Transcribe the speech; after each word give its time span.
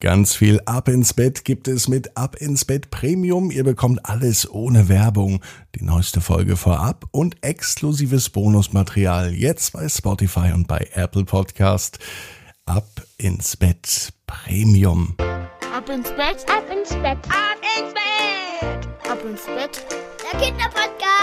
Ganz 0.00 0.36
viel 0.36 0.60
Ab 0.64 0.86
ins 0.86 1.12
Bett 1.12 1.44
gibt 1.44 1.66
es 1.66 1.88
mit 1.88 2.16
Ab 2.16 2.36
ins 2.36 2.64
Bett 2.64 2.88
Premium. 2.90 3.50
Ihr 3.50 3.64
bekommt 3.64 4.06
alles 4.06 4.48
ohne 4.48 4.88
Werbung, 4.88 5.42
die 5.74 5.82
neueste 5.82 6.20
Folge 6.20 6.56
vorab 6.56 7.06
und 7.10 7.42
exklusives 7.42 8.30
Bonusmaterial 8.30 9.34
jetzt 9.34 9.72
bei 9.72 9.88
Spotify 9.88 10.52
und 10.54 10.68
bei 10.68 10.88
Apple 10.92 11.24
Podcast. 11.24 11.98
Ab 12.64 12.86
ins 13.16 13.56
Bett 13.56 14.12
Premium. 14.28 15.16
Ab 15.74 15.88
ins 15.88 16.10
Bett, 16.10 16.46
ab 16.48 16.64
ins 16.70 16.90
Bett, 16.90 17.18
ab 17.28 17.58
ins 17.76 17.92
Bett, 17.92 18.88
ab 19.10 19.18
ins 19.28 19.46
Bett. 19.46 19.84
Der 20.32 20.40
Kinderpodcast. 20.40 21.17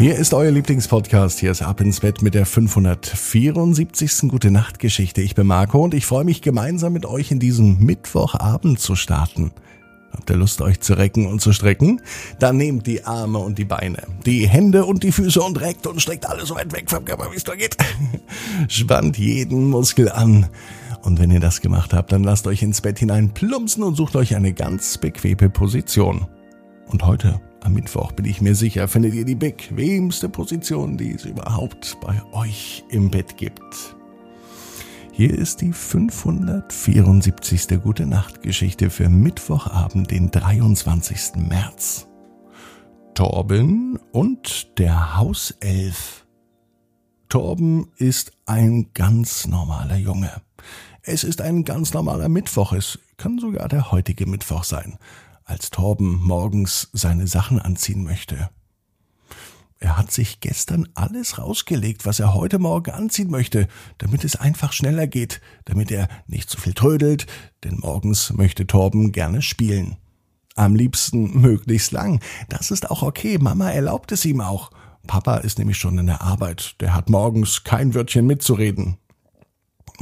Hier 0.00 0.16
ist 0.16 0.32
euer 0.32 0.50
Lieblingspodcast. 0.50 1.40
Hier 1.40 1.50
ist 1.50 1.60
Ab 1.60 1.82
ins 1.82 2.00
Bett 2.00 2.22
mit 2.22 2.32
der 2.32 2.46
574. 2.46 4.30
Gute 4.30 4.50
Nacht 4.50 4.78
Geschichte. 4.78 5.20
Ich 5.20 5.34
bin 5.34 5.46
Marco 5.46 5.84
und 5.84 5.92
ich 5.92 6.06
freue 6.06 6.24
mich 6.24 6.40
gemeinsam 6.40 6.94
mit 6.94 7.04
euch 7.04 7.30
in 7.30 7.38
diesen 7.38 7.84
Mittwochabend 7.84 8.80
zu 8.80 8.96
starten. 8.96 9.52
Habt 10.10 10.30
ihr 10.30 10.36
Lust, 10.36 10.62
euch 10.62 10.80
zu 10.80 10.94
recken 10.94 11.26
und 11.26 11.42
zu 11.42 11.52
strecken? 11.52 12.00
Dann 12.38 12.56
nehmt 12.56 12.86
die 12.86 13.04
Arme 13.04 13.40
und 13.40 13.58
die 13.58 13.66
Beine, 13.66 14.04
die 14.24 14.48
Hände 14.48 14.86
und 14.86 15.02
die 15.02 15.12
Füße 15.12 15.42
und 15.42 15.60
reckt 15.60 15.86
und 15.86 16.00
streckt 16.00 16.24
alles 16.24 16.48
so 16.48 16.54
weit 16.54 16.72
weg 16.72 16.88
vom 16.88 17.04
Körper, 17.04 17.30
wie 17.30 17.36
es 17.36 17.44
da 17.44 17.54
geht. 17.54 17.76
Spannt 18.68 19.18
jeden 19.18 19.68
Muskel 19.68 20.10
an. 20.10 20.48
Und 21.02 21.20
wenn 21.20 21.30
ihr 21.30 21.40
das 21.40 21.60
gemacht 21.60 21.92
habt, 21.92 22.10
dann 22.10 22.24
lasst 22.24 22.46
euch 22.46 22.62
ins 22.62 22.80
Bett 22.80 22.98
hinein 22.98 23.34
plumpsen 23.34 23.82
und 23.82 23.96
sucht 23.96 24.16
euch 24.16 24.34
eine 24.34 24.54
ganz 24.54 24.96
bequeme 24.96 25.50
Position. 25.50 26.26
Und 26.86 27.04
heute 27.04 27.38
am 27.62 27.74
Mittwoch 27.74 28.12
bin 28.12 28.26
ich 28.26 28.40
mir 28.40 28.54
sicher, 28.54 28.88
findet 28.88 29.14
ihr 29.14 29.24
die 29.24 29.34
bequemste 29.34 30.28
Position, 30.28 30.96
die 30.96 31.12
es 31.12 31.24
überhaupt 31.24 31.98
bei 32.00 32.22
euch 32.32 32.84
im 32.90 33.10
Bett 33.10 33.36
gibt. 33.36 33.96
Hier 35.12 35.36
ist 35.36 35.60
die 35.60 35.72
574. 35.72 37.80
Gute 37.82 38.06
Nacht 38.06 38.42
Geschichte 38.42 38.90
für 38.90 39.08
Mittwochabend, 39.08 40.10
den 40.10 40.30
23. 40.30 41.36
März. 41.36 42.06
Torben 43.14 43.98
und 44.12 44.78
der 44.78 45.16
Hauself. 45.16 46.26
Torben 47.28 47.88
ist 47.96 48.32
ein 48.46 48.90
ganz 48.94 49.46
normaler 49.46 49.96
Junge. 49.96 50.30
Es 51.02 51.24
ist 51.24 51.40
ein 51.40 51.64
ganz 51.64 51.92
normaler 51.92 52.28
Mittwoch, 52.28 52.72
es 52.72 52.98
kann 53.16 53.38
sogar 53.38 53.68
der 53.68 53.90
heutige 53.90 54.26
Mittwoch 54.26 54.64
sein 54.64 54.98
als 55.44 55.70
Torben 55.70 56.20
morgens 56.22 56.88
seine 56.92 57.26
Sachen 57.26 57.60
anziehen 57.60 58.04
möchte. 58.04 58.50
Er 59.82 59.96
hat 59.96 60.10
sich 60.10 60.40
gestern 60.40 60.88
alles 60.94 61.38
rausgelegt, 61.38 62.04
was 62.04 62.20
er 62.20 62.34
heute 62.34 62.58
Morgen 62.58 62.90
anziehen 62.90 63.30
möchte, 63.30 63.66
damit 63.96 64.24
es 64.24 64.36
einfach 64.36 64.74
schneller 64.74 65.06
geht, 65.06 65.40
damit 65.64 65.90
er 65.90 66.08
nicht 66.26 66.50
zu 66.50 66.60
viel 66.60 66.74
trödelt, 66.74 67.26
denn 67.64 67.78
morgens 67.78 68.30
möchte 68.34 68.66
Torben 68.66 69.10
gerne 69.10 69.40
spielen. 69.40 69.96
Am 70.54 70.74
liebsten 70.74 71.40
möglichst 71.40 71.92
lang. 71.92 72.20
Das 72.50 72.70
ist 72.70 72.90
auch 72.90 73.02
okay, 73.02 73.38
Mama 73.38 73.70
erlaubt 73.70 74.12
es 74.12 74.26
ihm 74.26 74.42
auch. 74.42 74.70
Papa 75.06 75.38
ist 75.38 75.58
nämlich 75.58 75.78
schon 75.78 75.96
in 75.96 76.06
der 76.06 76.20
Arbeit, 76.20 76.76
der 76.80 76.94
hat 76.94 77.08
morgens 77.08 77.64
kein 77.64 77.94
Wörtchen 77.94 78.26
mitzureden. 78.26 78.98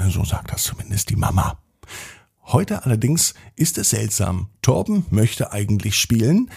So 0.08 0.24
sagt 0.24 0.52
das 0.52 0.64
zumindest 0.64 1.10
die 1.10 1.16
Mama. 1.16 1.56
Heute 2.50 2.86
allerdings 2.86 3.34
ist 3.56 3.76
es 3.76 3.90
seltsam. 3.90 4.48
Torben 4.62 5.04
möchte 5.10 5.52
eigentlich 5.52 5.98
spielen. 5.98 6.50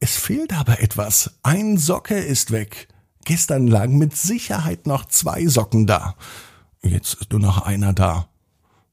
Es 0.00 0.16
fehlt 0.16 0.52
aber 0.52 0.80
etwas. 0.80 1.38
Ein 1.44 1.78
Socke 1.78 2.16
ist 2.16 2.50
weg. 2.50 2.88
Gestern 3.24 3.68
lagen 3.68 3.96
mit 3.96 4.16
Sicherheit 4.16 4.88
noch 4.88 5.04
zwei 5.04 5.46
Socken 5.46 5.86
da. 5.86 6.16
Jetzt 6.82 7.14
ist 7.14 7.30
nur 7.30 7.38
noch 7.38 7.62
einer 7.62 7.92
da. 7.92 8.28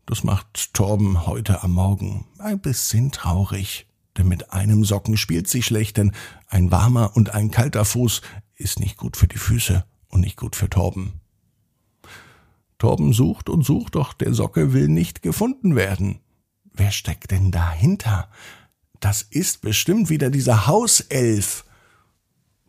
Das 0.05 0.23
macht 0.23 0.75
Torben 0.75 1.25
heute 1.25 1.63
am 1.63 1.71
Morgen 1.71 2.27
ein 2.37 2.59
bisschen 2.59 3.11
traurig. 3.11 3.87
Denn 4.15 4.27
mit 4.27 4.53
einem 4.53 4.85
Socken 4.85 5.17
spielt 5.17 5.47
sie 5.47 5.63
schlecht, 5.63 5.97
denn 5.97 6.11
ein 6.49 6.71
warmer 6.71 7.15
und 7.15 7.33
ein 7.33 7.49
kalter 7.49 7.83
Fuß 7.83 8.21
ist 8.53 8.79
nicht 8.79 8.97
gut 8.97 9.17
für 9.17 9.27
die 9.27 9.39
Füße 9.39 9.85
und 10.09 10.21
nicht 10.21 10.37
gut 10.37 10.55
für 10.55 10.69
Torben. 10.69 11.13
Torben 12.77 13.11
sucht 13.11 13.49
und 13.49 13.65
sucht, 13.65 13.95
doch 13.95 14.13
der 14.13 14.35
Socke 14.35 14.71
will 14.71 14.87
nicht 14.87 15.23
gefunden 15.23 15.75
werden. 15.75 16.19
Wer 16.77 16.91
steckt 16.91 17.31
denn 17.31 17.51
dahinter? 17.51 18.29
Das 18.99 19.23
ist 19.23 19.61
bestimmt 19.61 20.09
wieder 20.09 20.29
dieser 20.29 20.67
Hauself. 20.67 21.65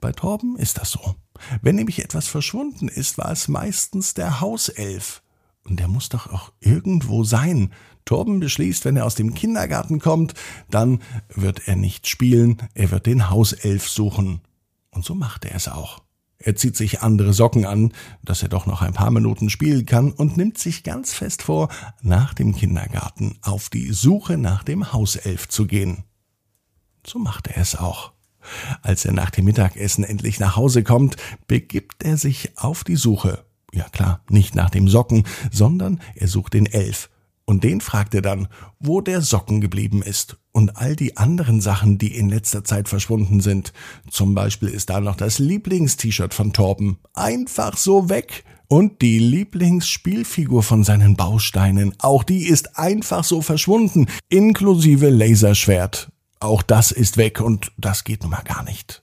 Bei 0.00 0.12
Torben 0.12 0.56
ist 0.56 0.78
das 0.78 0.90
so. 0.90 1.14
Wenn 1.60 1.76
nämlich 1.76 2.02
etwas 2.02 2.26
verschwunden 2.26 2.88
ist, 2.88 3.18
war 3.18 3.30
es 3.30 3.48
meistens 3.48 4.14
der 4.14 4.40
Hauself. 4.40 5.22
Und 5.64 5.78
der 5.78 5.88
muss 5.88 6.08
doch 6.08 6.32
auch 6.32 6.52
irgendwo 6.60 7.22
sein. 7.22 7.72
Torben 8.06 8.40
beschließt, 8.40 8.86
wenn 8.86 8.96
er 8.96 9.04
aus 9.04 9.14
dem 9.14 9.34
Kindergarten 9.34 10.00
kommt, 10.00 10.32
dann 10.70 11.02
wird 11.28 11.68
er 11.68 11.76
nicht 11.76 12.08
spielen, 12.08 12.56
er 12.72 12.90
wird 12.90 13.04
den 13.04 13.28
Hauself 13.28 13.88
suchen. 13.88 14.40
Und 14.90 15.04
so 15.04 15.14
macht 15.14 15.44
er 15.44 15.54
es 15.54 15.68
auch. 15.68 16.02
Er 16.38 16.54
zieht 16.54 16.76
sich 16.76 17.02
andere 17.02 17.32
Socken 17.32 17.64
an, 17.64 17.92
dass 18.22 18.42
er 18.42 18.48
doch 18.48 18.66
noch 18.66 18.80
ein 18.80 18.92
paar 18.92 19.10
Minuten 19.10 19.50
spielen 19.50 19.86
kann 19.86 20.12
und 20.12 20.36
nimmt 20.36 20.56
sich 20.56 20.84
ganz 20.84 21.12
fest 21.12 21.42
vor, 21.42 21.68
nach 22.00 22.32
dem 22.32 22.54
Kindergarten 22.54 23.38
auf 23.42 23.70
die 23.70 23.92
Suche 23.92 24.38
nach 24.38 24.62
dem 24.62 24.92
Hauself 24.92 25.48
zu 25.48 25.66
gehen. 25.66 26.04
So 27.04 27.18
macht 27.18 27.48
er 27.48 27.58
es 27.58 27.74
auch. 27.74 28.12
Als 28.82 29.04
er 29.04 29.12
nach 29.12 29.30
dem 29.30 29.46
Mittagessen 29.46 30.04
endlich 30.04 30.38
nach 30.38 30.56
Hause 30.56 30.84
kommt, 30.84 31.16
begibt 31.48 32.04
er 32.04 32.16
sich 32.16 32.56
auf 32.56 32.84
die 32.84 32.96
Suche. 32.96 33.44
Ja 33.72 33.88
klar, 33.88 34.22
nicht 34.30 34.54
nach 34.54 34.70
dem 34.70 34.88
Socken, 34.88 35.24
sondern 35.50 36.00
er 36.14 36.28
sucht 36.28 36.54
den 36.54 36.66
Elf 36.66 37.10
und 37.48 37.64
den 37.64 37.80
fragt 37.80 38.14
er 38.14 38.20
dann, 38.20 38.46
wo 38.78 39.00
der 39.00 39.22
Socken 39.22 39.62
geblieben 39.62 40.02
ist 40.02 40.36
und 40.52 40.76
all 40.76 40.94
die 40.94 41.16
anderen 41.16 41.62
Sachen, 41.62 41.96
die 41.96 42.14
in 42.14 42.28
letzter 42.28 42.62
Zeit 42.62 42.90
verschwunden 42.90 43.40
sind. 43.40 43.72
Zum 44.10 44.34
Beispiel 44.34 44.68
ist 44.68 44.90
da 44.90 45.00
noch 45.00 45.16
das 45.16 45.38
Lieblingst-T-Shirt 45.38 46.34
von 46.34 46.52
Torben. 46.52 46.98
Einfach 47.14 47.78
so 47.78 48.10
weg. 48.10 48.44
Und 48.68 49.00
die 49.00 49.18
Lieblingsspielfigur 49.18 50.62
von 50.62 50.84
seinen 50.84 51.16
Bausteinen. 51.16 51.94
Auch 52.00 52.22
die 52.22 52.46
ist 52.46 52.76
einfach 52.76 53.24
so 53.24 53.40
verschwunden. 53.40 54.08
Inklusive 54.28 55.08
Laserschwert. 55.08 56.12
Auch 56.40 56.60
das 56.60 56.92
ist 56.92 57.16
weg 57.16 57.40
und 57.40 57.72
das 57.78 58.04
geht 58.04 58.24
nun 58.24 58.32
mal 58.32 58.42
gar 58.42 58.62
nicht. 58.62 59.02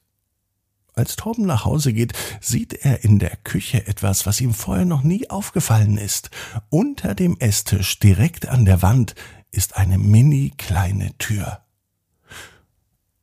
Als 0.95 1.17
Torben 1.17 1.45
nach 1.45 1.65
Hause 1.65 1.91
geht, 1.91 2.13
sieht 2.39 2.73
er 2.73 3.03
in 3.03 3.19
der 3.19 3.35
Küche 3.35 3.85
etwas, 3.85 4.25
was 4.25 4.39
ihm 4.39 4.53
vorher 4.53 4.85
noch 4.85 5.03
nie 5.03 5.29
aufgefallen 5.29 5.97
ist. 5.97 6.29
Unter 6.69 7.15
dem 7.15 7.37
Esstisch, 7.39 7.99
direkt 7.99 8.47
an 8.47 8.63
der 8.63 8.81
Wand, 8.81 9.13
ist 9.51 9.75
eine 9.75 9.97
mini 9.97 10.53
kleine 10.57 11.17
Tür. 11.17 11.61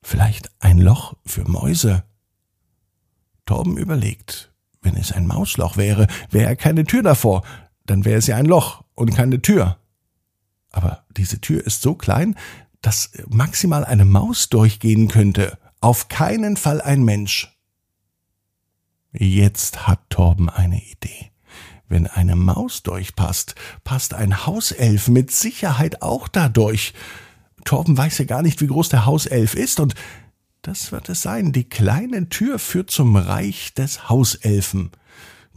Vielleicht 0.03 0.51
ein 0.61 0.79
Loch 0.79 1.15
für 1.25 1.49
Mäuse? 1.49 2.05
Torben 3.47 3.79
überlegt, 3.79 4.53
wenn 4.83 4.97
es 4.97 5.13
ein 5.13 5.27
Mausloch 5.27 5.77
wäre, 5.77 6.07
wäre 6.31 6.57
keine 6.57 6.85
Tür 6.85 7.03
davor, 7.03 7.43
dann 7.87 8.05
wäre 8.05 8.19
es 8.19 8.27
ja 8.27 8.37
ein 8.37 8.47
Loch 8.47 8.85
und 8.95 9.15
keine 9.15 9.41
Tür. 9.41 9.79
Aber 10.71 11.05
diese 11.17 11.41
Tür 11.41 11.65
ist 11.65 11.83
so 11.83 11.95
klein, 11.95 12.37
dass 12.83 13.13
maximal 13.29 13.85
eine 13.85 14.05
Maus 14.05 14.49
durchgehen 14.49 15.09
könnte, 15.09 15.59
auf 15.81 16.09
keinen 16.09 16.57
Fall 16.57 16.81
ein 16.81 17.03
Mensch. 17.03 17.49
Jetzt 19.13 19.87
hat 19.87 20.01
Torben 20.09 20.49
eine 20.49 20.83
Idee. 20.83 21.31
Wenn 21.89 22.07
eine 22.07 22.37
Maus 22.37 22.83
durchpasst, 22.83 23.55
passt 23.85 24.15
ein 24.15 24.47
Hauself 24.47 25.09
mit 25.09 25.31
Sicherheit 25.31 26.01
auch 26.01 26.29
dadurch. 26.29 26.95
Torben 27.65 27.97
weiß 27.97 28.19
ja 28.19 28.25
gar 28.25 28.43
nicht, 28.43 28.61
wie 28.63 28.67
groß 28.67 28.89
der 28.89 29.05
Hauself 29.05 29.55
ist, 29.55 29.79
und 29.79 29.95
das 30.63 30.93
wird 30.93 31.09
es 31.09 31.21
sein. 31.21 31.53
Die 31.53 31.69
kleine 31.69 32.29
Tür 32.29 32.59
führt 32.59 32.91
zum 32.91 33.17
Reich 33.17 33.75
des 33.75 34.09
Hauselfen. 34.09 34.91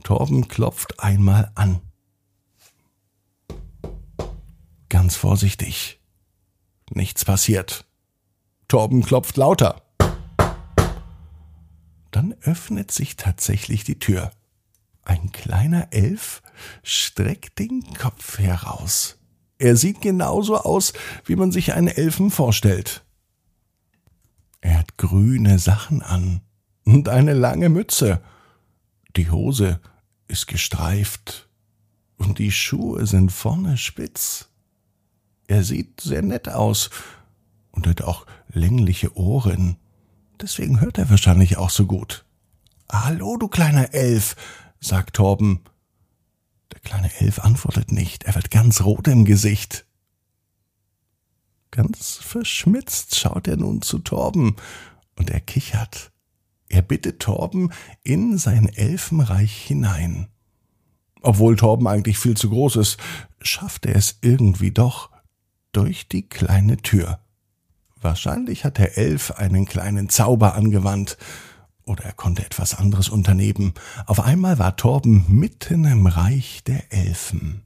Torben 0.03 0.47
klopft 0.47 0.99
einmal 0.99 1.51
an. 1.55 1.79
Ganz 4.89 5.15
vorsichtig. 5.15 6.01
Nichts 6.89 7.23
passiert. 7.23 7.85
Torben 8.67 9.03
klopft 9.03 9.37
lauter. 9.37 9.84
Öffnet 12.45 12.91
sich 12.91 13.15
tatsächlich 13.15 13.83
die 13.83 13.99
Tür. 13.99 14.31
Ein 15.03 15.31
kleiner 15.31 15.87
Elf 15.91 16.41
streckt 16.83 17.59
den 17.59 17.83
Kopf 17.93 18.39
heraus. 18.39 19.17
Er 19.57 19.75
sieht 19.75 20.01
genauso 20.01 20.57
aus, 20.57 20.93
wie 21.25 21.35
man 21.35 21.51
sich 21.51 21.73
einen 21.73 21.87
Elfen 21.87 22.31
vorstellt. 22.31 23.03
Er 24.61 24.79
hat 24.79 24.97
grüne 24.97 25.59
Sachen 25.59 26.01
an 26.01 26.41
und 26.83 27.09
eine 27.09 27.33
lange 27.33 27.69
Mütze. 27.69 28.21
Die 29.15 29.29
Hose 29.29 29.79
ist 30.27 30.47
gestreift 30.47 31.47
und 32.17 32.39
die 32.39 32.51
Schuhe 32.51 33.05
sind 33.05 33.31
vorne 33.31 33.77
spitz. 33.77 34.49
Er 35.47 35.63
sieht 35.63 36.01
sehr 36.01 36.21
nett 36.21 36.49
aus 36.49 36.89
und 37.71 37.87
hat 37.87 38.01
auch 38.01 38.25
längliche 38.51 39.15
Ohren. 39.17 39.77
Deswegen 40.41 40.81
hört 40.81 40.97
er 40.97 41.09
wahrscheinlich 41.09 41.57
auch 41.57 41.69
so 41.69 41.85
gut. 41.85 42.25
Hallo, 42.91 43.37
du 43.37 43.47
kleiner 43.47 43.93
Elf, 43.93 44.35
sagt 44.79 45.15
Torben. 45.15 45.61
Der 46.71 46.79
kleine 46.81 47.13
Elf 47.19 47.39
antwortet 47.39 47.91
nicht. 47.91 48.23
Er 48.25 48.35
wird 48.35 48.51
ganz 48.51 48.81
rot 48.81 49.07
im 49.07 49.25
Gesicht. 49.25 49.85
Ganz 51.71 52.15
verschmitzt 52.15 53.15
schaut 53.15 53.47
er 53.47 53.57
nun 53.57 53.81
zu 53.81 53.99
Torben 53.99 54.55
und 55.17 55.29
er 55.29 55.41
kichert. 55.41 56.11
Er 56.69 56.83
bittet 56.83 57.19
Torben 57.19 57.71
in 58.03 58.37
sein 58.37 58.69
Elfenreich 58.69 59.55
hinein. 59.55 60.27
Obwohl 61.21 61.55
Torben 61.55 61.87
eigentlich 61.87 62.19
viel 62.19 62.37
zu 62.37 62.49
groß 62.49 62.75
ist, 62.75 62.97
schafft 63.41 63.87
er 63.87 63.95
es 63.95 64.19
irgendwie 64.21 64.71
doch 64.71 65.09
durch 65.71 66.07
die 66.07 66.29
kleine 66.29 66.77
Tür. 66.77 67.19
Wahrscheinlich 67.99 68.63
hat 68.63 68.77
der 68.77 68.97
Elf 68.97 69.31
einen 69.31 69.65
kleinen 69.65 70.09
Zauber 70.09 70.53
angewandt, 70.53 71.17
oder 71.85 72.03
er 72.03 72.13
konnte 72.13 72.45
etwas 72.45 72.73
anderes 72.73 73.09
unternehmen. 73.09 73.73
Auf 74.05 74.19
einmal 74.19 74.59
war 74.59 74.75
Torben 74.75 75.25
mitten 75.27 75.85
im 75.85 76.07
Reich 76.07 76.63
der 76.65 76.91
Elfen. 76.91 77.61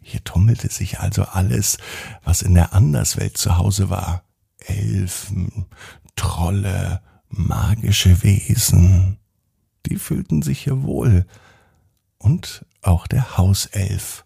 Hier 0.00 0.24
tummelte 0.24 0.68
sich 0.68 1.00
also 1.00 1.24
alles, 1.24 1.78
was 2.24 2.42
in 2.42 2.54
der 2.54 2.72
Anderswelt 2.72 3.36
zu 3.36 3.58
Hause 3.58 3.90
war. 3.90 4.24
Elfen, 4.58 5.66
Trolle, 6.16 7.02
magische 7.28 8.22
Wesen. 8.22 9.18
Die 9.86 9.96
fühlten 9.96 10.42
sich 10.42 10.60
hier 10.60 10.82
wohl 10.82 11.26
und 12.18 12.64
auch 12.82 13.06
der 13.06 13.36
Hauself. 13.36 14.24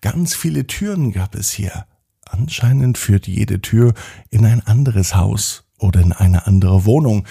Ganz 0.00 0.34
viele 0.34 0.66
Türen 0.66 1.12
gab 1.12 1.34
es 1.34 1.50
hier. 1.50 1.86
Anscheinend 2.24 2.98
führt 2.98 3.26
jede 3.26 3.60
Tür 3.60 3.94
in 4.30 4.44
ein 4.44 4.66
anderes 4.66 5.14
Haus 5.14 5.64
oder 5.78 6.00
in 6.00 6.12
eine 6.12 6.46
andere 6.46 6.84
Wohnung, 6.84 7.26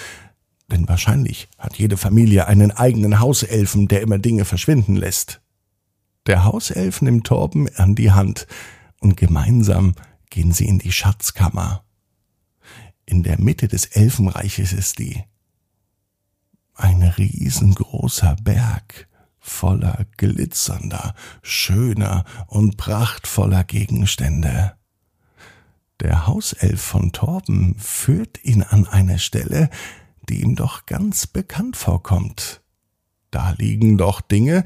denn 0.69 0.87
wahrscheinlich 0.87 1.47
hat 1.57 1.77
jede 1.77 1.97
Familie 1.97 2.47
einen 2.47 2.71
eigenen 2.71 3.19
Hauselfen, 3.19 3.87
der 3.87 4.01
immer 4.01 4.17
Dinge 4.17 4.45
verschwinden 4.45 4.95
lässt. 4.95 5.41
Der 6.25 6.43
Hauself 6.43 7.01
nimmt 7.01 7.27
Torben 7.27 7.69
an 7.77 7.95
die 7.95 8.11
Hand 8.11 8.47
und 8.99 9.15
gemeinsam 9.15 9.95
gehen 10.29 10.51
sie 10.51 10.67
in 10.67 10.79
die 10.79 10.91
Schatzkammer. 10.91 11.83
In 13.05 13.23
der 13.23 13.39
Mitte 13.39 13.69
des 13.69 13.85
Elfenreiches 13.85 14.73
ist 14.73 14.99
die. 14.99 15.23
Ein 16.73 17.01
riesengroßer 17.01 18.35
Berg 18.43 19.07
voller 19.39 20.05
glitzernder, 20.17 21.15
schöner 21.41 22.25
und 22.47 22.75
prachtvoller 22.75 23.63
Gegenstände. 23.63 24.73
Der 26.01 26.27
Hauself 26.27 26.81
von 26.81 27.13
Torben 27.13 27.75
führt 27.79 28.43
ihn 28.43 28.61
an 28.61 28.85
eine 28.85 29.17
Stelle, 29.17 29.69
die 30.29 30.41
ihm 30.41 30.56
doch 30.56 30.85
ganz 30.85 31.27
bekannt 31.27 31.77
vorkommt. 31.77 32.62
Da 33.31 33.53
liegen 33.57 33.97
doch 33.97 34.21
Dinge, 34.21 34.63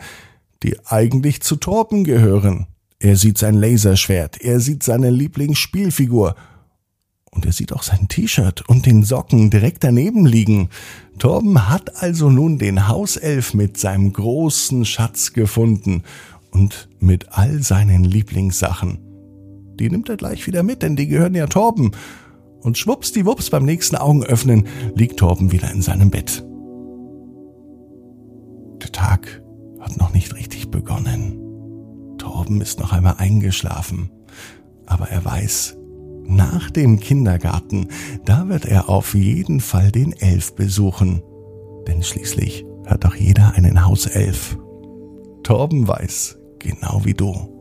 die 0.63 0.77
eigentlich 0.85 1.41
zu 1.41 1.55
Torben 1.55 2.03
gehören. 2.03 2.67
Er 2.99 3.15
sieht 3.15 3.37
sein 3.37 3.55
Laserschwert, 3.55 4.41
er 4.41 4.59
sieht 4.59 4.83
seine 4.83 5.09
Lieblingsspielfigur 5.09 6.35
und 7.31 7.45
er 7.45 7.51
sieht 7.51 7.73
auch 7.73 7.83
sein 7.83 8.07
T-Shirt 8.07 8.67
und 8.67 8.85
den 8.85 9.03
Socken 9.03 9.49
direkt 9.49 9.83
daneben 9.83 10.25
liegen. 10.25 10.69
Torben 11.17 11.69
hat 11.69 12.01
also 12.01 12.29
nun 12.29 12.59
den 12.59 12.87
Hauself 12.87 13.53
mit 13.53 13.77
seinem 13.77 14.13
großen 14.13 14.85
Schatz 14.85 15.33
gefunden 15.33 16.03
und 16.51 16.89
mit 16.99 17.29
all 17.31 17.63
seinen 17.63 18.03
Lieblingssachen. 18.03 18.99
Die 19.79 19.89
nimmt 19.89 20.09
er 20.09 20.17
gleich 20.17 20.45
wieder 20.45 20.61
mit, 20.61 20.83
denn 20.83 20.95
die 20.95 21.07
gehören 21.07 21.33
ja 21.33 21.47
Torben. 21.47 21.91
Und 22.61 22.77
schwuppsdiwupps 22.77 23.49
beim 23.49 23.65
nächsten 23.65 23.95
Augenöffnen 23.95 24.67
liegt 24.95 25.17
Torben 25.17 25.51
wieder 25.51 25.71
in 25.71 25.81
seinem 25.81 26.11
Bett. 26.11 26.43
Der 28.81 28.91
Tag 28.91 29.41
hat 29.79 29.97
noch 29.97 30.13
nicht 30.13 30.35
richtig 30.35 30.69
begonnen. 30.69 31.37
Torben 32.17 32.61
ist 32.61 32.79
noch 32.79 32.93
einmal 32.93 33.15
eingeschlafen, 33.17 34.11
aber 34.85 35.09
er 35.09 35.25
weiß, 35.25 35.77
nach 36.23 36.69
dem 36.69 36.99
Kindergarten, 36.99 37.87
da 38.25 38.47
wird 38.47 38.65
er 38.65 38.89
auf 38.89 39.15
jeden 39.15 39.59
Fall 39.59 39.91
den 39.91 40.13
Elf 40.13 40.55
besuchen. 40.55 41.21
Denn 41.87 42.03
schließlich 42.03 42.63
hat 42.85 43.03
doch 43.03 43.15
jeder 43.15 43.55
einen 43.55 43.85
Hauself. 43.85 44.57
Torben 45.43 45.87
weiß, 45.87 46.37
genau 46.59 47.01
wie 47.03 47.15
du. 47.15 47.60